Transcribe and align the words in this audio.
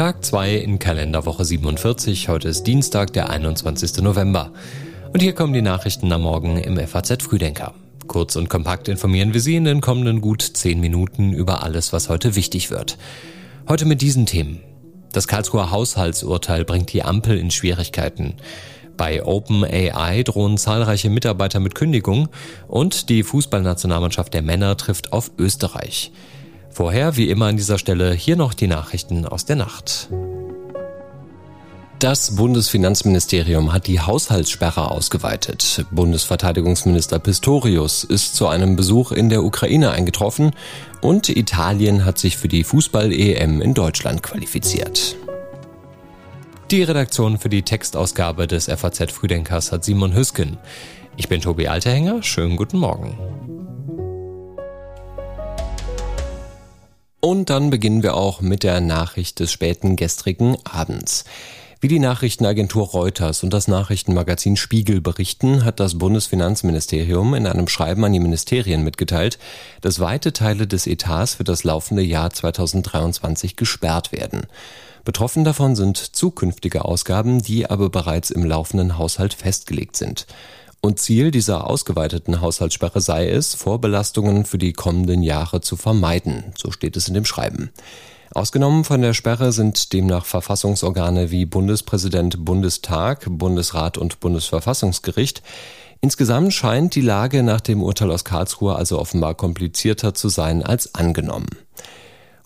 Tag 0.00 0.24
2 0.24 0.54
in 0.54 0.78
Kalenderwoche 0.78 1.44
47. 1.44 2.30
Heute 2.30 2.48
ist 2.48 2.62
Dienstag, 2.62 3.12
der 3.12 3.28
21. 3.28 3.98
November. 3.98 4.50
Und 5.12 5.20
hier 5.20 5.34
kommen 5.34 5.52
die 5.52 5.60
Nachrichten 5.60 6.10
am 6.10 6.22
Morgen 6.22 6.56
im 6.56 6.78
FAZ 6.78 7.22
Frühdenker. 7.22 7.74
Kurz 8.06 8.34
und 8.34 8.48
kompakt 8.48 8.88
informieren 8.88 9.34
wir 9.34 9.42
Sie 9.42 9.56
in 9.56 9.66
den 9.66 9.82
kommenden 9.82 10.22
gut 10.22 10.40
10 10.40 10.80
Minuten 10.80 11.34
über 11.34 11.62
alles, 11.62 11.92
was 11.92 12.08
heute 12.08 12.34
wichtig 12.34 12.70
wird. 12.70 12.96
Heute 13.68 13.84
mit 13.84 14.00
diesen 14.00 14.24
Themen. 14.24 14.60
Das 15.12 15.28
Karlsruher 15.28 15.70
Haushaltsurteil 15.70 16.64
bringt 16.64 16.90
die 16.94 17.02
Ampel 17.02 17.36
in 17.36 17.50
Schwierigkeiten. 17.50 18.36
Bei 18.96 19.22
OpenAI 19.22 20.22
drohen 20.22 20.56
zahlreiche 20.56 21.10
Mitarbeiter 21.10 21.60
mit 21.60 21.74
Kündigung 21.74 22.30
und 22.68 23.10
die 23.10 23.22
Fußballnationalmannschaft 23.22 24.32
der 24.32 24.40
Männer 24.40 24.78
trifft 24.78 25.12
auf 25.12 25.30
Österreich. 25.36 26.10
Vorher, 26.70 27.16
wie 27.16 27.28
immer 27.28 27.46
an 27.46 27.56
dieser 27.56 27.78
Stelle, 27.78 28.12
hier 28.12 28.36
noch 28.36 28.54
die 28.54 28.68
Nachrichten 28.68 29.26
aus 29.26 29.44
der 29.44 29.56
Nacht. 29.56 30.08
Das 31.98 32.36
Bundesfinanzministerium 32.36 33.74
hat 33.74 33.86
die 33.86 34.00
Haushaltssperre 34.00 34.90
ausgeweitet. 34.90 35.84
Bundesverteidigungsminister 35.90 37.18
Pistorius 37.18 38.04
ist 38.04 38.36
zu 38.36 38.46
einem 38.48 38.74
Besuch 38.74 39.12
in 39.12 39.28
der 39.28 39.44
Ukraine 39.44 39.90
eingetroffen 39.90 40.52
und 41.02 41.28
Italien 41.28 42.06
hat 42.06 42.16
sich 42.16 42.38
für 42.38 42.48
die 42.48 42.64
Fußball-EM 42.64 43.60
in 43.60 43.74
Deutschland 43.74 44.22
qualifiziert. 44.22 45.16
Die 46.70 46.82
Redaktion 46.82 47.36
für 47.36 47.50
die 47.50 47.64
Textausgabe 47.64 48.46
des 48.46 48.66
FAZ 48.66 49.12
Frühdenkers 49.12 49.70
hat 49.70 49.84
Simon 49.84 50.14
Hüsken. 50.14 50.56
Ich 51.16 51.28
bin 51.28 51.42
Tobi 51.42 51.68
Alterhänger, 51.68 52.22
schönen 52.22 52.56
guten 52.56 52.78
Morgen. 52.78 53.18
Und 57.20 57.50
dann 57.50 57.68
beginnen 57.68 58.02
wir 58.02 58.14
auch 58.14 58.40
mit 58.40 58.62
der 58.62 58.80
Nachricht 58.80 59.40
des 59.40 59.52
späten 59.52 59.96
gestrigen 59.96 60.56
Abends. 60.64 61.24
Wie 61.82 61.88
die 61.88 61.98
Nachrichtenagentur 61.98 62.88
Reuters 62.88 63.42
und 63.42 63.54
das 63.54 63.68
Nachrichtenmagazin 63.68 64.56
Spiegel 64.56 65.00
berichten, 65.00 65.64
hat 65.64 65.80
das 65.80 65.98
Bundesfinanzministerium 65.98 67.34
in 67.34 67.46
einem 67.46 67.68
Schreiben 67.68 68.04
an 68.04 68.12
die 68.12 68.20
Ministerien 68.20 68.84
mitgeteilt, 68.84 69.38
dass 69.80 70.00
weite 70.00 70.32
Teile 70.32 70.66
des 70.66 70.86
Etats 70.86 71.34
für 71.34 71.44
das 71.44 71.64
laufende 71.64 72.02
Jahr 72.02 72.30
2023 72.30 73.56
gesperrt 73.56 74.12
werden. 74.12 74.46
Betroffen 75.04 75.44
davon 75.44 75.74
sind 75.76 75.96
zukünftige 75.96 76.84
Ausgaben, 76.84 77.42
die 77.42 77.68
aber 77.68 77.88
bereits 77.88 78.30
im 78.30 78.44
laufenden 78.44 78.98
Haushalt 78.98 79.32
festgelegt 79.32 79.96
sind. 79.96 80.26
Und 80.82 80.98
Ziel 80.98 81.30
dieser 81.30 81.68
ausgeweiteten 81.68 82.40
Haushaltssperre 82.40 83.00
sei 83.00 83.28
es, 83.28 83.54
Vorbelastungen 83.54 84.46
für 84.46 84.56
die 84.56 84.72
kommenden 84.72 85.22
Jahre 85.22 85.60
zu 85.60 85.76
vermeiden, 85.76 86.54
so 86.56 86.70
steht 86.70 86.96
es 86.96 87.08
in 87.08 87.14
dem 87.14 87.26
Schreiben. 87.26 87.70
Ausgenommen 88.32 88.84
von 88.84 89.02
der 89.02 89.12
Sperre 89.12 89.52
sind 89.52 89.92
demnach 89.92 90.24
Verfassungsorgane 90.24 91.30
wie 91.30 91.46
Bundespräsident, 91.46 92.44
Bundestag, 92.44 93.26
Bundesrat 93.28 93.98
und 93.98 94.20
Bundesverfassungsgericht. 94.20 95.42
Insgesamt 96.00 96.54
scheint 96.54 96.94
die 96.94 97.02
Lage 97.02 97.42
nach 97.42 97.60
dem 97.60 97.82
Urteil 97.82 98.10
aus 98.10 98.24
Karlsruhe 98.24 98.76
also 98.76 98.98
offenbar 98.98 99.34
komplizierter 99.34 100.14
zu 100.14 100.28
sein 100.28 100.62
als 100.62 100.94
angenommen. 100.94 101.48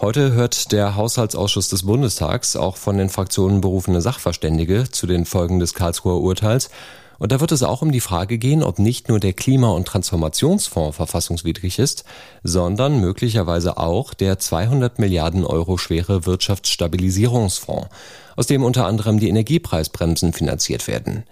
Heute 0.01 0.33
hört 0.33 0.73
der 0.73 0.97
Haushaltsausschuss 0.97 1.69
des 1.69 1.85
Bundestags 1.85 2.57
auch 2.57 2.77
von 2.77 2.99
den 2.99 3.11
Fraktionen 3.11 3.61
berufene 3.61 4.01
Sachverständige 4.01 4.91
zu 4.91 5.07
den 5.07 5.25
Folgen 5.25 5.61
des 5.61 5.75
Karlsruher 5.75 6.21
Urteils 6.21 6.71
und 7.19 7.33
da 7.33 7.41
wird 7.41 7.53
es 7.53 7.63
auch 7.63 7.83
um 7.83 7.93
die 7.93 8.01
Frage 8.01 8.39
gehen, 8.39 8.63
ob 8.63 8.79
nicht 8.79 9.09
nur 9.09 9.21
der 9.21 9.33
Klima- 9.33 9.71
und 9.71 9.87
Transformationsfonds 9.87 10.97
verfassungswidrig 10.97 11.79
ist, 11.79 12.05
sondern 12.43 13.01
möglicherweise 13.01 13.79
auch 13.79 14.15
der 14.15 14.39
200 14.39 14.99
Milliarden 14.99 15.45
Euro 15.45 15.77
schwere 15.77 16.27
Wirtschaftsstabilisierungsfonds, 16.27 17.89
aus 18.37 18.47
dem 18.47 18.65
unter 18.65 18.87
anderem 18.87 19.21
die 19.21 19.29
Energiepreisbremsen 19.29 20.33
finanziert 20.33 20.89
werden. 20.89 21.25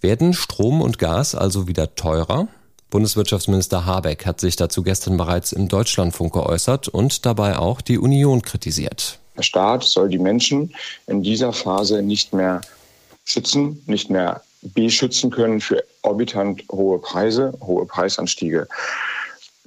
Werden 0.00 0.32
Strom 0.32 0.80
und 0.80 0.98
Gas 0.98 1.34
also 1.34 1.68
wieder 1.68 1.94
teurer? 1.94 2.48
Bundeswirtschaftsminister 2.88 3.86
Habeck 3.86 4.26
hat 4.26 4.40
sich 4.40 4.56
dazu 4.56 4.82
gestern 4.82 5.16
bereits 5.16 5.52
im 5.52 5.68
Deutschlandfunk 5.68 6.32
geäußert 6.32 6.88
und 6.88 7.24
dabei 7.24 7.58
auch 7.58 7.80
die 7.80 7.98
Union 7.98 8.42
kritisiert. 8.42 9.18
Der 9.36 9.42
Staat 9.42 9.84
soll 9.84 10.08
die 10.08 10.18
Menschen 10.18 10.74
in 11.06 11.22
dieser 11.22 11.52
Phase 11.52 12.02
nicht 12.02 12.32
mehr 12.32 12.60
schützen, 13.24 13.82
nicht 13.86 14.10
mehr 14.10 14.42
beschützen 14.62 15.30
können 15.30 15.60
für 15.60 15.84
orbitant 16.02 16.62
hohe 16.70 16.98
Preise, 16.98 17.52
hohe 17.60 17.86
Preisanstiege. 17.86 18.68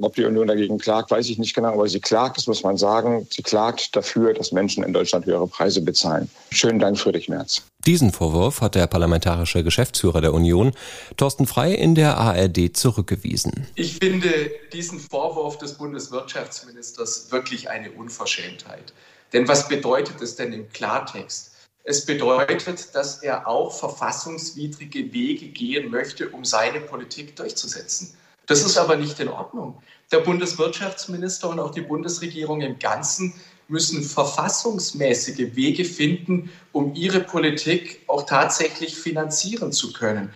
Ob 0.01 0.15
die 0.15 0.25
Union 0.25 0.47
dagegen 0.47 0.79
klagt, 0.79 1.11
weiß 1.11 1.29
ich 1.29 1.37
nicht 1.37 1.53
genau, 1.53 1.73
aber 1.73 1.87
sie 1.87 1.99
klagt, 1.99 2.37
das 2.37 2.47
muss 2.47 2.63
man 2.63 2.77
sagen. 2.77 3.27
Sie 3.29 3.43
klagt 3.43 3.95
dafür, 3.95 4.33
dass 4.33 4.51
Menschen 4.51 4.83
in 4.83 4.91
Deutschland 4.91 5.27
höhere 5.27 5.47
Preise 5.47 5.81
bezahlen. 5.81 6.29
Schönen 6.49 6.79
Dank, 6.79 6.97
Friedrich 6.97 7.29
Merz. 7.29 7.61
Diesen 7.85 8.11
Vorwurf 8.11 8.61
hat 8.61 8.73
der 8.73 8.87
parlamentarische 8.87 9.63
Geschäftsführer 9.63 10.19
der 10.21 10.33
Union, 10.33 10.71
Thorsten 11.15 11.45
Frei, 11.45 11.73
in 11.73 11.93
der 11.93 12.17
ARD 12.17 12.75
zurückgewiesen. 12.75 13.67
Ich 13.75 13.97
finde 13.97 14.29
diesen 14.71 14.99
Vorwurf 14.99 15.59
des 15.59 15.73
Bundeswirtschaftsministers 15.73 17.31
wirklich 17.31 17.69
eine 17.69 17.91
Unverschämtheit. 17.91 18.93
Denn 19.31 19.47
was 19.47 19.67
bedeutet 19.67 20.21
es 20.21 20.35
denn 20.35 20.53
im 20.53 20.69
Klartext? 20.69 21.52
Es 21.85 22.05
bedeutet, 22.05 22.95
dass 22.95 23.21
er 23.23 23.45
auch 23.45 23.77
verfassungswidrige 23.77 25.11
Wege 25.11 25.47
gehen 25.47 25.91
möchte, 25.91 26.29
um 26.29 26.45
seine 26.45 26.79
Politik 26.79 27.35
durchzusetzen. 27.35 28.13
Das 28.45 28.65
ist 28.65 28.77
aber 28.77 28.95
nicht 28.95 29.19
in 29.19 29.27
Ordnung. 29.27 29.77
Der 30.09 30.19
Bundeswirtschaftsminister 30.19 31.49
und 31.49 31.59
auch 31.59 31.71
die 31.71 31.81
Bundesregierung 31.81 32.61
im 32.61 32.79
Ganzen 32.79 33.33
müssen 33.67 34.01
verfassungsmäßige 34.01 35.55
Wege 35.55 35.83
finden, 35.83 36.49
um 36.71 36.95
ihre 36.95 37.19
Politik 37.19 38.01
auch 38.07 38.25
tatsächlich 38.25 38.95
finanzieren 38.95 39.73
zu 39.73 39.91
können. 39.91 40.33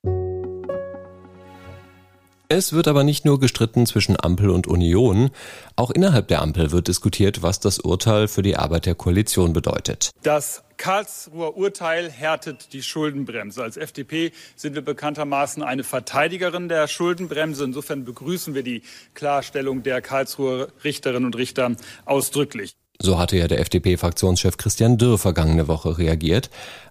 Es 2.50 2.74
wird 2.74 2.88
aber 2.90 3.03
nicht 3.06 3.24
nur 3.24 3.40
gestritten 3.40 3.85
zwischen 3.85 4.18
Ampel 4.22 4.50
und 4.50 4.68
Union. 4.68 5.31
Auch 5.78 5.91
innerhalb 5.91 6.28
der 6.28 6.41
Ampel 6.41 6.72
wird 6.72 6.88
diskutiert, 6.90 7.41
was 7.41 7.59
das 7.62 7.79
Urteil 7.79 8.28
für 8.28 8.41
die 8.41 8.58
Arbeit 8.58 8.85
der 8.85 8.96
Koalition 8.96 9.53
bedeutet. 9.53 10.12
Das 10.24 10.64
Karlsruher 10.77 11.57
Urteil 11.57 12.09
härtet 12.09 12.71
die 12.73 12.83
Schuldenbremse. 12.83 13.63
Als 13.63 13.77
FDP 13.77 14.31
sind 14.55 14.75
wir 14.75 14.83
bekanntermaßen 14.83 15.63
eine 15.63 15.83
Verteidigerin 15.83 16.69
der 16.69 16.88
Schuldenbremse. 16.88 17.63
Insofern 17.63 18.05
begrüßen 18.05 18.53
wir 18.53 18.63
die 18.63 18.83
Klarstellung 19.13 19.83
der 19.83 20.01
Karlsruher 20.01 20.69
Richterinnen 20.83 21.25
und 21.25 21.35
Richter 21.35 21.75
ausdrücklich. 22.05 22.75
So 22.99 23.19
hatte 23.19 23.37
ja 23.37 23.47
der 23.47 23.59
FDP-Fraktionschef 23.59 24.57
Christian 24.57 24.97
Dürr 24.97 25.17
vergangene 25.17 25.67
Woche 25.67 25.97
reagiert. 25.97 26.49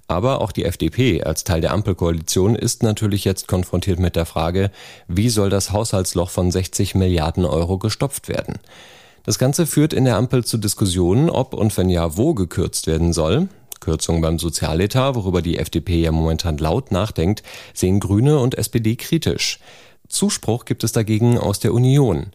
Aber 0.08 0.40
auch 0.40 0.52
die 0.52 0.64
FDP 0.64 1.24
als 1.24 1.42
Teil 1.42 1.60
der 1.60 1.72
Ampelkoalition 1.72 2.54
ist 2.54 2.84
natürlich 2.84 3.24
jetzt 3.24 3.48
konfrontiert 3.48 3.98
mit 3.98 4.14
der 4.14 4.26
Frage, 4.26 4.70
wie 5.08 5.30
soll 5.30 5.50
das 5.50 5.72
Haushaltsloch 5.72 6.30
von 6.30 6.52
60 6.52 6.94
Milliarden 6.94 7.44
Euro 7.44 7.78
gestopft 7.78 8.28
werden? 8.28 8.58
Das 9.24 9.40
Ganze 9.40 9.66
führt 9.66 9.92
in 9.92 10.04
der 10.04 10.16
Ampel 10.16 10.44
zu 10.44 10.58
Diskussionen, 10.58 11.28
ob 11.28 11.54
und 11.54 11.76
wenn 11.76 11.90
ja, 11.90 12.16
wo 12.16 12.34
gekürzt 12.34 12.86
werden 12.86 13.12
soll. 13.12 13.48
Kürzungen 13.86 14.20
beim 14.20 14.40
Sozialetat, 14.40 15.14
worüber 15.14 15.42
die 15.42 15.58
FDP 15.58 16.00
ja 16.00 16.10
momentan 16.10 16.58
laut 16.58 16.90
nachdenkt, 16.90 17.44
sehen 17.72 18.00
Grüne 18.00 18.40
und 18.40 18.58
SPD 18.58 18.96
kritisch. 18.96 19.60
Zuspruch 20.08 20.64
gibt 20.64 20.82
es 20.82 20.90
dagegen 20.90 21.38
aus 21.38 21.60
der 21.60 21.72
Union. 21.72 22.26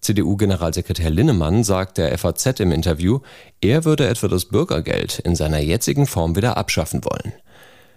CDU-Generalsekretär 0.00 1.10
Linnemann 1.10 1.64
sagt 1.64 1.98
der 1.98 2.16
FAZ 2.16 2.60
im 2.60 2.70
Interview, 2.70 3.18
er 3.60 3.84
würde 3.84 4.06
etwa 4.06 4.28
das 4.28 4.44
Bürgergeld 4.44 5.18
in 5.18 5.34
seiner 5.34 5.58
jetzigen 5.58 6.06
Form 6.06 6.36
wieder 6.36 6.56
abschaffen 6.56 7.04
wollen. 7.04 7.32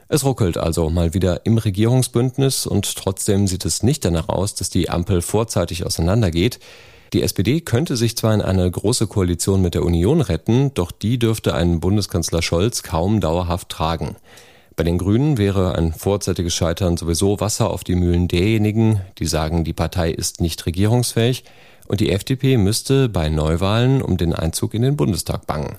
Es 0.07 0.23
ruckelt 0.23 0.57
also 0.57 0.89
mal 0.89 1.13
wieder 1.13 1.45
im 1.45 1.59
Regierungsbündnis 1.59 2.65
und 2.65 2.95
trotzdem 2.95 3.45
sieht 3.45 3.65
es 3.65 3.83
nicht 3.83 4.03
danach 4.03 4.29
aus, 4.29 4.55
dass 4.55 4.71
die 4.71 4.89
Ampel 4.89 5.21
vorzeitig 5.21 5.85
auseinandergeht. 5.85 6.59
Die 7.15 7.23
SPD 7.23 7.61
könnte 7.61 7.95
sich 7.95 8.17
zwar 8.17 8.33
in 8.33 8.41
eine 8.41 8.69
große 8.69 9.07
Koalition 9.07 9.61
mit 9.61 9.73
der 9.73 9.85
Union 9.85 10.19
retten, 10.19 10.73
doch 10.73 10.91
die 10.91 11.17
dürfte 11.17 11.53
einen 11.53 11.79
Bundeskanzler 11.79 12.41
Scholz 12.41 12.83
kaum 12.83 13.21
dauerhaft 13.21 13.69
tragen. 13.69 14.17
Bei 14.75 14.83
den 14.83 14.97
Grünen 14.97 15.37
wäre 15.37 15.75
ein 15.75 15.93
vorzeitiges 15.93 16.53
Scheitern 16.53 16.97
sowieso 16.97 17.39
Wasser 17.39 17.69
auf 17.69 17.85
die 17.85 17.95
Mühlen 17.95 18.27
derjenigen, 18.27 18.99
die 19.17 19.27
sagen, 19.27 19.63
die 19.63 19.71
Partei 19.71 20.11
ist 20.11 20.41
nicht 20.41 20.65
regierungsfähig 20.65 21.45
und 21.87 22.01
die 22.01 22.11
FDP 22.11 22.57
müsste 22.57 23.07
bei 23.07 23.29
Neuwahlen 23.29 24.01
um 24.01 24.17
den 24.17 24.33
Einzug 24.33 24.73
in 24.73 24.81
den 24.81 24.97
Bundestag 24.97 25.47
bangen. 25.47 25.77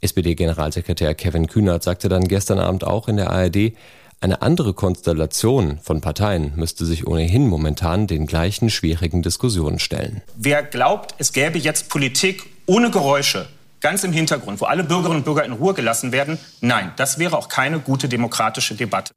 SPD-Generalsekretär 0.00 1.14
Kevin 1.14 1.48
Kühnert 1.48 1.82
sagte 1.82 2.08
dann 2.08 2.28
gestern 2.28 2.60
Abend 2.60 2.82
auch 2.82 3.08
in 3.08 3.18
der 3.18 3.30
ARD, 3.30 3.74
eine 4.20 4.42
andere 4.42 4.72
Konstellation 4.72 5.78
von 5.82 6.00
Parteien 6.00 6.52
müsste 6.56 6.84
sich 6.84 7.06
ohnehin 7.06 7.48
momentan 7.48 8.06
den 8.06 8.26
gleichen 8.26 8.70
schwierigen 8.70 9.22
Diskussionen 9.22 9.78
stellen. 9.78 10.22
Wer 10.36 10.62
glaubt, 10.62 11.14
es 11.18 11.32
gäbe 11.32 11.58
jetzt 11.58 11.88
Politik 11.88 12.44
ohne 12.66 12.90
Geräusche, 12.90 13.46
ganz 13.80 14.04
im 14.04 14.12
Hintergrund, 14.12 14.60
wo 14.60 14.64
alle 14.64 14.84
Bürgerinnen 14.84 15.18
und 15.18 15.24
Bürger 15.24 15.44
in 15.44 15.52
Ruhe 15.52 15.74
gelassen 15.74 16.12
werden, 16.12 16.38
nein, 16.60 16.92
das 16.96 17.18
wäre 17.18 17.36
auch 17.36 17.48
keine 17.48 17.78
gute 17.78 18.08
demokratische 18.08 18.74
Debatte. 18.74 19.12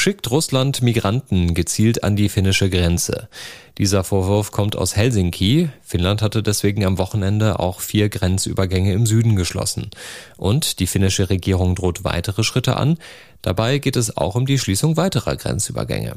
Schickt 0.00 0.30
Russland 0.30 0.80
Migranten 0.80 1.52
gezielt 1.52 2.04
an 2.04 2.16
die 2.16 2.30
finnische 2.30 2.70
Grenze. 2.70 3.28
Dieser 3.76 4.02
Vorwurf 4.02 4.50
kommt 4.50 4.74
aus 4.74 4.96
Helsinki. 4.96 5.68
Finnland 5.82 6.22
hatte 6.22 6.42
deswegen 6.42 6.86
am 6.86 6.96
Wochenende 6.96 7.60
auch 7.60 7.80
vier 7.80 8.08
Grenzübergänge 8.08 8.94
im 8.94 9.04
Süden 9.04 9.36
geschlossen. 9.36 9.90
Und 10.38 10.80
die 10.80 10.86
finnische 10.86 11.28
Regierung 11.28 11.74
droht 11.74 12.02
weitere 12.02 12.44
Schritte 12.44 12.78
an. 12.78 12.96
Dabei 13.42 13.76
geht 13.76 13.96
es 13.96 14.16
auch 14.16 14.36
um 14.36 14.46
die 14.46 14.58
Schließung 14.58 14.96
weiterer 14.96 15.36
Grenzübergänge. 15.36 16.16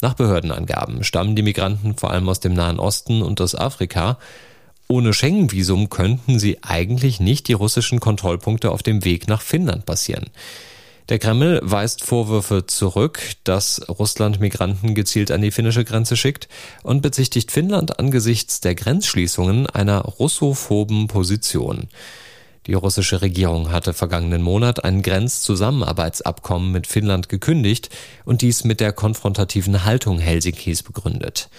Nach 0.00 0.14
Behördenangaben 0.14 1.02
stammen 1.02 1.34
die 1.34 1.42
Migranten 1.42 1.96
vor 1.96 2.12
allem 2.12 2.28
aus 2.28 2.38
dem 2.38 2.54
Nahen 2.54 2.78
Osten 2.78 3.20
und 3.20 3.40
aus 3.40 3.56
Afrika. 3.56 4.18
Ohne 4.86 5.12
Schengen-Visum 5.12 5.90
könnten 5.90 6.38
sie 6.38 6.62
eigentlich 6.62 7.18
nicht 7.18 7.48
die 7.48 7.54
russischen 7.54 7.98
Kontrollpunkte 7.98 8.70
auf 8.70 8.84
dem 8.84 9.04
Weg 9.04 9.26
nach 9.26 9.40
Finnland 9.40 9.86
passieren. 9.86 10.30
Der 11.10 11.18
Kreml 11.18 11.60
weist 11.62 12.02
Vorwürfe 12.02 12.66
zurück, 12.66 13.20
dass 13.44 13.86
Russland 13.90 14.40
Migranten 14.40 14.94
gezielt 14.94 15.30
an 15.30 15.42
die 15.42 15.50
finnische 15.50 15.84
Grenze 15.84 16.16
schickt 16.16 16.48
und 16.82 17.02
bezichtigt 17.02 17.52
Finnland 17.52 17.98
angesichts 17.98 18.60
der 18.60 18.74
Grenzschließungen 18.74 19.66
einer 19.66 20.00
russophoben 20.00 21.08
Position. 21.08 21.88
Die 22.66 22.72
russische 22.72 23.20
Regierung 23.20 23.70
hatte 23.70 23.92
vergangenen 23.92 24.40
Monat 24.40 24.82
ein 24.82 25.02
Grenzzusammenarbeitsabkommen 25.02 26.72
mit 26.72 26.86
Finnland 26.86 27.28
gekündigt 27.28 27.90
und 28.24 28.40
dies 28.40 28.64
mit 28.64 28.80
der 28.80 28.94
konfrontativen 28.94 29.84
Haltung 29.84 30.18
Helsinkis 30.18 30.82
begründet. 30.82 31.50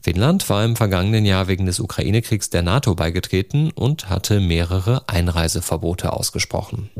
Finnland 0.00 0.48
war 0.50 0.64
im 0.64 0.74
vergangenen 0.74 1.24
Jahr 1.24 1.46
wegen 1.46 1.66
des 1.66 1.78
Ukraine-Kriegs 1.78 2.50
der 2.50 2.62
NATO 2.62 2.96
beigetreten 2.96 3.70
und 3.70 4.10
hatte 4.10 4.40
mehrere 4.40 5.08
Einreiseverbote 5.08 6.12
ausgesprochen. 6.12 6.90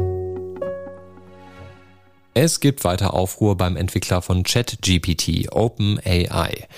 Es 2.40 2.61
gibt 2.61 2.85
weiter 2.85 3.14
Aufruhr 3.14 3.56
beim 3.56 3.76
Entwickler 3.76 4.23
von 4.23 4.44
ChatGPT, 4.44 5.50
OpenAI. 5.50 6.69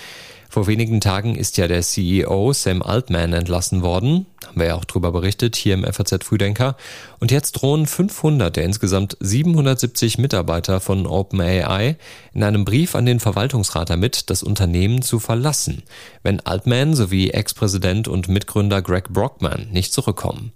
Vor 0.49 0.65
wenigen 0.65 1.01
Tagen 1.01 1.35
ist 1.35 1.55
ja 1.57 1.67
der 1.67 1.83
CEO 1.83 2.51
Sam 2.51 2.81
Altman 2.81 3.31
entlassen 3.33 3.83
worden. 3.83 4.25
Haben 4.47 4.59
wir 4.59 4.67
ja 4.69 4.75
auch 4.75 4.85
drüber 4.85 5.11
berichtet 5.11 5.55
hier 5.55 5.75
im 5.75 5.83
FAZ 5.83 6.23
Frühdenker. 6.23 6.77
Und 7.19 7.29
jetzt 7.29 7.51
drohen 7.51 7.85
500 7.85 8.55
der 8.55 8.63
insgesamt 8.63 9.15
770 9.19 10.17
Mitarbeiter 10.17 10.79
von 10.79 11.05
OpenAI 11.05 11.95
in 12.33 12.41
einem 12.41 12.65
Brief 12.65 12.95
an 12.95 13.05
den 13.05 13.19
Verwaltungsrat 13.19 13.91
damit, 13.91 14.31
das 14.31 14.41
Unternehmen 14.41 15.03
zu 15.03 15.19
verlassen, 15.19 15.83
wenn 16.23 16.39
Altman 16.39 16.95
sowie 16.95 17.29
Ex-Präsident 17.29 18.07
und 18.07 18.29
Mitgründer 18.29 18.81
Greg 18.81 19.09
Brockman 19.09 19.67
nicht 19.71 19.93
zurückkommen. 19.93 20.53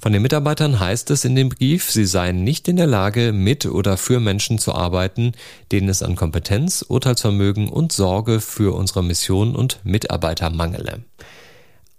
Von 0.00 0.12
den 0.12 0.22
Mitarbeitern 0.22 0.78
heißt 0.78 1.10
es 1.10 1.24
in 1.24 1.34
dem 1.34 1.48
Brief, 1.48 1.90
sie 1.90 2.04
seien 2.04 2.44
nicht 2.44 2.68
in 2.68 2.76
der 2.76 2.86
Lage, 2.86 3.32
mit 3.32 3.66
oder 3.66 3.96
für 3.96 4.20
Menschen 4.20 4.58
zu 4.58 4.72
arbeiten, 4.72 5.32
denen 5.72 5.88
es 5.88 6.04
an 6.04 6.14
Kompetenz, 6.14 6.84
Urteilsvermögen 6.86 7.68
und 7.68 7.92
Sorge 7.92 8.40
für 8.40 8.76
unsere 8.76 9.02
Mission 9.02 9.56
und 9.56 9.80
Mitarbeiter 9.82 10.50
mangele. 10.50 11.02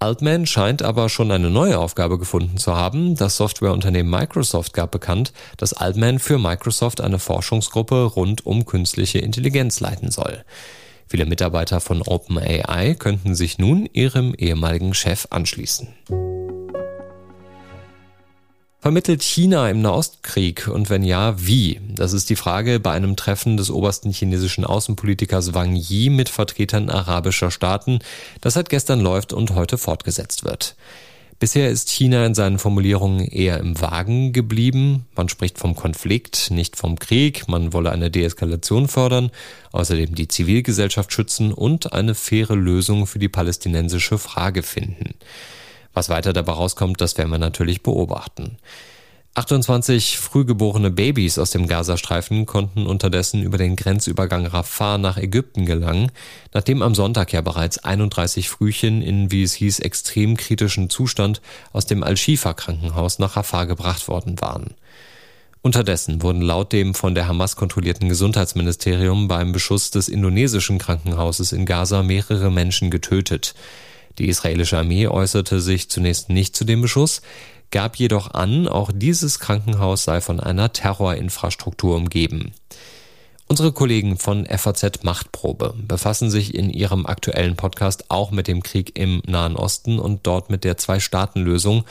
Altman 0.02 0.46
scheint 0.46 0.82
aber 0.82 1.10
schon 1.10 1.30
eine 1.30 1.50
neue 1.50 1.78
Aufgabe 1.78 2.18
gefunden 2.18 2.56
zu 2.56 2.74
haben. 2.74 3.16
Das 3.16 3.36
Softwareunternehmen 3.36 4.10
Microsoft 4.10 4.72
gab 4.72 4.92
bekannt, 4.92 5.34
dass 5.58 5.74
Altman 5.74 6.20
für 6.20 6.38
Microsoft 6.38 7.02
eine 7.02 7.20
Forschungsgruppe 7.20 8.04
rund 8.04 8.46
um 8.46 8.66
künstliche 8.66 9.20
Intelligenz 9.20 9.82
leiten 9.82 10.10
soll. 10.10 10.46
Viele 11.06 11.26
Mitarbeiter 11.26 11.82
von 11.82 12.02
OpenAI 12.02 12.96
könnten 12.98 13.36
sich 13.36 13.58
nun 13.58 13.90
ihrem 13.92 14.34
ehemaligen 14.36 14.94
Chef 14.94 15.28
anschließen. 15.32 15.90
Vermittelt 18.82 19.24
China 19.24 19.70
im 19.70 19.82
Nahostkrieg 19.82 20.70
und 20.70 20.90
wenn 20.90 21.04
ja, 21.04 21.36
wie? 21.38 21.82
Das 21.96 22.14
ist 22.14 22.30
die 22.30 22.38
Frage 22.38 22.80
bei 22.80 22.92
einem 22.94 23.18
Treffen 23.18 23.58
des 23.58 23.70
obersten 23.72 24.14
chinesischen 24.14 24.64
Außenpolitikers 24.64 25.54
Wang 25.54 25.76
Yi 25.76 26.10
mit 26.10 26.30
Vertretern 26.30 26.90
arabischer 26.90 27.52
Staaten, 27.52 28.00
das 28.40 28.54
seit 28.54 28.70
gestern 28.70 29.02
läuft 29.02 29.34
und 29.34 29.54
heute 29.54 29.78
fortgesetzt 29.78 30.46
wird. 30.46 30.78
Bisher 31.40 31.70
ist 31.70 31.90
China 31.90 32.26
in 32.26 32.34
seinen 32.34 32.58
Formulierungen 32.58 33.28
eher 33.28 33.58
im 33.58 33.82
Wagen 33.82 34.32
geblieben. 34.32 35.08
Man 35.14 35.28
spricht 35.28 35.58
vom 35.58 35.76
Konflikt, 35.76 36.50
nicht 36.50 36.78
vom 36.78 36.98
Krieg. 36.98 37.50
Man 37.50 37.74
wolle 37.74 37.92
eine 37.92 38.10
Deeskalation 38.10 38.88
fördern, 38.88 39.32
außerdem 39.74 40.16
die 40.16 40.30
Zivilgesellschaft 40.30 41.12
schützen 41.12 41.52
und 41.52 41.92
eine 41.92 42.16
faire 42.16 42.56
Lösung 42.56 43.08
für 43.08 43.20
die 43.20 43.30
palästinensische 43.30 44.18
Frage 44.18 44.64
finden. 44.64 45.16
Was 46.00 46.08
weiter 46.08 46.32
dabei 46.32 46.54
rauskommt, 46.54 47.02
das 47.02 47.18
werden 47.18 47.30
wir 47.30 47.40
natürlich 47.40 47.84
beobachten. 47.84 48.56
28 49.34 50.18
frühgeborene 50.18 50.92
Babys 50.92 51.38
aus 51.38 51.52
dem 51.52 51.68
Gazastreifen 51.68 52.46
konnten 52.46 52.88
unterdessen 52.88 53.44
über 53.44 53.58
den 53.58 53.76
Grenzübergang 53.76 54.46
Rafah 54.46 54.98
nach 54.98 55.18
Ägypten 55.18 55.66
gelangen, 55.66 56.10
nachdem 56.54 56.84
am 56.84 56.96
Sonntag 56.96 57.34
ja 57.34 57.42
bereits 57.42 57.80
31 57.80 58.48
Frühchen 58.48 59.02
in, 59.02 59.30
wie 59.30 59.44
es 59.44 59.52
hieß, 59.52 59.80
extrem 59.80 60.38
kritischen 60.38 60.90
Zustand 60.90 61.42
aus 61.74 61.86
dem 61.86 62.02
Al-Shifa-Krankenhaus 62.02 63.20
nach 63.20 63.36
Rafah 63.36 63.66
gebracht 63.66 64.08
worden 64.08 64.40
waren. 64.40 64.76
Unterdessen 65.62 66.22
wurden 66.22 66.42
laut 66.42 66.72
dem 66.72 66.94
von 66.94 67.14
der 67.14 67.28
Hamas 67.28 67.58
kontrollierten 67.58 68.08
Gesundheitsministerium 68.08 69.28
beim 69.28 69.52
Beschuss 69.52 69.92
des 69.92 70.08
indonesischen 70.08 70.78
Krankenhauses 70.78 71.52
in 71.52 71.66
Gaza 71.66 72.04
mehrere 72.04 72.50
Menschen 72.50 72.90
getötet. 72.90 73.54
Die 74.18 74.28
israelische 74.28 74.78
Armee 74.78 75.08
äußerte 75.08 75.62
sich 75.62 75.90
zunächst 75.90 76.30
nicht 76.30 76.56
zu 76.56 76.66
dem 76.66 76.82
Beschuss, 76.82 77.22
gab 77.72 77.98
jedoch 77.98 78.34
an, 78.34 78.68
auch 78.68 78.92
dieses 78.94 79.40
Krankenhaus 79.40 80.04
sei 80.04 80.22
von 80.22 80.40
einer 80.40 80.74
Terrorinfrastruktur 80.74 81.96
umgeben. 81.96 82.54
Unsere 83.48 83.72
Kollegen 83.72 84.18
von 84.18 84.46
FAZ 84.46 85.04
Machtprobe 85.04 85.74
befassen 85.76 86.30
sich 86.30 86.54
in 86.54 86.70
ihrem 86.70 87.08
aktuellen 87.08 87.56
Podcast 87.56 88.12
auch 88.12 88.30
mit 88.30 88.48
dem 88.48 88.62
Krieg 88.62 88.98
im 88.98 89.24
Nahen 89.26 89.56
Osten 89.56 89.98
und 89.98 90.28
dort 90.28 90.52
mit 90.52 90.64
der 90.64 90.78
Zwei-Staaten-Lösung 90.78 91.84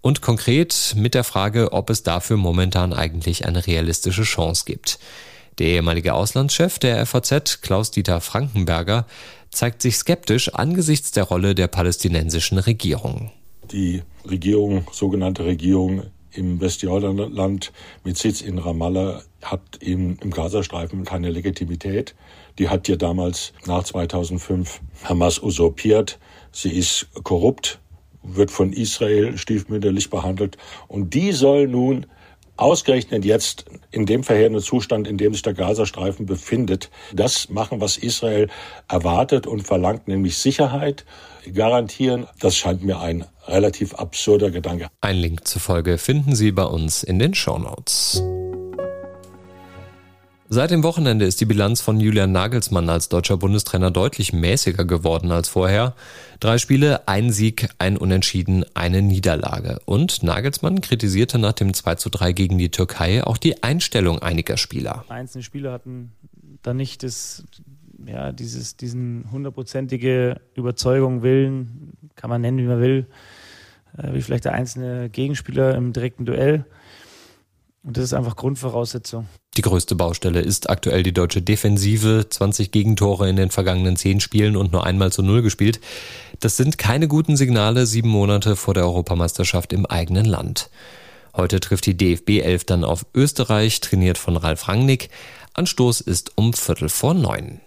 und 0.00 0.22
konkret 0.22 0.94
mit 0.96 1.12
der 1.12 1.24
Frage, 1.24 1.72
ob 1.72 1.90
es 1.90 2.02
dafür 2.02 2.38
momentan 2.38 2.94
eigentlich 2.94 3.46
eine 3.46 3.66
realistische 3.66 4.22
Chance 4.22 4.64
gibt. 4.66 4.98
Der 5.58 5.66
ehemalige 5.66 6.14
Auslandschef 6.14 6.78
der 6.78 7.04
FAZ, 7.04 7.60
Klaus-Dieter 7.60 8.22
Frankenberger, 8.22 9.06
zeigt 9.52 9.82
sich 9.82 9.96
skeptisch 9.96 10.52
angesichts 10.54 11.12
der 11.12 11.24
Rolle 11.24 11.54
der 11.54 11.68
palästinensischen 11.68 12.58
Regierung. 12.58 13.30
Die 13.70 14.02
Regierung, 14.28 14.86
sogenannte 14.90 15.44
Regierung 15.44 16.04
im 16.32 16.60
Westjordanland 16.60 17.72
mit 18.04 18.16
Sitz 18.16 18.40
in 18.40 18.58
Ramallah 18.58 19.22
hat 19.42 19.60
im, 19.80 20.16
im 20.20 20.30
Gazastreifen 20.30 21.04
keine 21.04 21.30
Legitimität. 21.30 22.14
Die 22.58 22.68
hat 22.68 22.88
ja 22.88 22.96
damals 22.96 23.52
nach 23.66 23.84
2005 23.84 24.80
Hamas 25.04 25.42
usurpiert. 25.42 26.18
Sie 26.50 26.70
ist 26.70 27.08
korrupt, 27.22 27.80
wird 28.22 28.50
von 28.50 28.72
Israel 28.72 29.36
stiefmütterlich 29.36 30.10
behandelt 30.10 30.56
und 30.88 31.12
die 31.14 31.32
soll 31.32 31.68
nun 31.68 32.06
ausgerechnet 32.56 33.24
jetzt 33.24 33.64
in 33.90 34.06
dem 34.06 34.24
verheerenden 34.24 34.62
Zustand, 34.62 35.08
in 35.08 35.18
dem 35.18 35.32
sich 35.32 35.42
der 35.42 35.54
Gazastreifen 35.54 36.26
befindet, 36.26 36.90
das 37.12 37.48
machen, 37.48 37.80
was 37.80 37.96
Israel 37.96 38.48
erwartet 38.88 39.46
und 39.46 39.62
verlangt, 39.66 40.08
nämlich 40.08 40.38
Sicherheit 40.38 41.04
garantieren, 41.52 42.26
das 42.40 42.56
scheint 42.56 42.84
mir 42.84 43.00
ein 43.00 43.24
relativ 43.46 43.94
absurder 43.94 44.50
Gedanke. 44.50 44.88
Ein 45.00 45.16
Link 45.16 45.46
zur 45.46 45.60
Folge 45.60 45.98
finden 45.98 46.34
Sie 46.34 46.52
bei 46.52 46.64
uns 46.64 47.02
in 47.02 47.18
den 47.18 47.34
Show 47.34 47.58
Notes. 47.58 48.22
Seit 50.54 50.70
dem 50.70 50.82
Wochenende 50.82 51.24
ist 51.24 51.40
die 51.40 51.46
Bilanz 51.46 51.80
von 51.80 51.98
Julian 51.98 52.30
Nagelsmann 52.30 52.90
als 52.90 53.08
deutscher 53.08 53.38
Bundestrainer 53.38 53.90
deutlich 53.90 54.34
mäßiger 54.34 54.84
geworden 54.84 55.30
als 55.30 55.48
vorher. 55.48 55.94
Drei 56.40 56.58
Spiele, 56.58 57.08
ein 57.08 57.32
Sieg, 57.32 57.70
ein 57.78 57.96
Unentschieden, 57.96 58.66
eine 58.74 59.00
Niederlage. 59.00 59.78
Und 59.86 60.22
Nagelsmann 60.22 60.82
kritisierte 60.82 61.38
nach 61.38 61.54
dem 61.54 61.72
2 61.72 61.94
zu 61.94 62.10
3 62.10 62.32
gegen 62.32 62.58
die 62.58 62.68
Türkei 62.68 63.24
auch 63.24 63.38
die 63.38 63.62
Einstellung 63.62 64.18
einiger 64.18 64.58
Spieler. 64.58 65.06
Einzelne 65.08 65.42
Spieler 65.42 65.72
hatten 65.72 66.12
da 66.60 66.74
nicht 66.74 67.02
das, 67.02 67.44
ja, 68.04 68.30
dieses, 68.30 68.76
diesen 68.76 69.30
hundertprozentige 69.32 70.38
Überzeugung, 70.54 71.22
Willen, 71.22 71.94
kann 72.14 72.28
man 72.28 72.42
nennen, 72.42 72.58
wie 72.58 72.66
man 72.66 72.82
will, 72.82 73.06
äh, 73.96 74.12
wie 74.12 74.20
vielleicht 74.20 74.44
der 74.44 74.52
einzelne 74.52 75.08
Gegenspieler 75.08 75.74
im 75.76 75.94
direkten 75.94 76.26
Duell. 76.26 76.66
Und 77.84 77.96
das 77.96 78.04
ist 78.04 78.14
einfach 78.14 78.36
Grundvoraussetzung. 78.36 79.26
Die 79.56 79.62
größte 79.62 79.96
Baustelle 79.96 80.40
ist 80.40 80.70
aktuell 80.70 81.02
die 81.02 81.12
deutsche 81.12 81.42
Defensive. 81.42 82.26
20 82.28 82.70
Gegentore 82.70 83.28
in 83.28 83.36
den 83.36 83.50
vergangenen 83.50 83.96
10 83.96 84.20
Spielen 84.20 84.56
und 84.56 84.72
nur 84.72 84.86
einmal 84.86 85.12
zu 85.12 85.22
Null 85.22 85.42
gespielt. 85.42 85.80
Das 86.40 86.56
sind 86.56 86.78
keine 86.78 87.08
guten 87.08 87.36
Signale 87.36 87.86
sieben 87.86 88.08
Monate 88.08 88.54
vor 88.56 88.74
der 88.74 88.84
Europameisterschaft 88.84 89.72
im 89.72 89.84
eigenen 89.84 90.24
Land. 90.24 90.70
Heute 91.34 91.60
trifft 91.60 91.86
die 91.86 91.96
DFB 91.96 92.40
11 92.42 92.64
dann 92.64 92.84
auf 92.84 93.04
Österreich, 93.14 93.80
trainiert 93.80 94.18
von 94.18 94.36
Ralf 94.36 94.68
Rangnick. 94.68 95.10
Anstoß 95.54 96.02
ist 96.02 96.32
um 96.36 96.52
Viertel 96.52 96.88
vor 96.88 97.14
neun. 97.14 97.60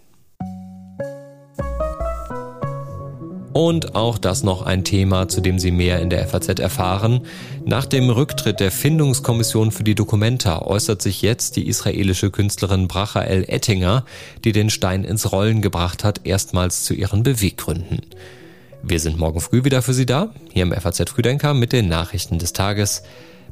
Und 3.56 3.96
auch 3.96 4.18
das 4.18 4.44
noch 4.44 4.64
ein 4.64 4.84
Thema, 4.84 5.30
zu 5.30 5.40
dem 5.40 5.60
Sie 5.60 5.72
mehr 5.72 6.02
in 6.02 6.10
der 6.10 6.28
FAZ 6.28 6.60
erfahren. 6.60 7.22
Nach 7.64 7.86
dem 7.86 8.10
Rücktritt 8.10 8.60
der 8.60 8.70
Findungskommission 8.70 9.72
für 9.72 9.86
die 9.86 9.96
Dokumenta 9.96 10.62
äußert 10.62 11.02
sich 11.02 11.22
jetzt 11.22 11.56
die 11.56 11.66
israelische 11.70 12.32
Künstlerin 12.32 12.90
Bracha 12.90 13.22
El 13.22 13.46
Ettinger, 13.48 14.04
die 14.44 14.52
den 14.52 14.70
Stein 14.70 15.06
ins 15.06 15.32
Rollen 15.32 15.62
gebracht 15.62 16.04
hat, 16.04 16.20
erstmals 16.26 16.84
zu 16.84 16.94
ihren 16.94 17.24
Beweggründen. 17.24 18.02
Wir 18.84 19.00
sind 19.00 19.18
morgen 19.18 19.40
früh 19.40 19.64
wieder 19.64 19.82
für 19.82 19.94
Sie 19.94 20.06
da, 20.06 20.32
hier 20.52 20.64
im 20.64 20.74
FAZ 20.74 21.10
Früdenker 21.10 21.54
mit 21.54 21.72
den 21.72 21.88
Nachrichten 21.88 22.40
des 22.40 22.52
Tages. 22.52 23.04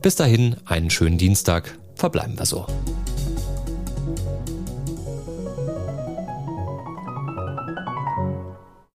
Bis 0.01 0.15
dahin 0.15 0.57
einen 0.65 0.89
schönen 0.89 1.17
Dienstag. 1.17 1.77
Verbleiben 1.95 2.37
wir 2.37 2.45
so. 2.45 2.67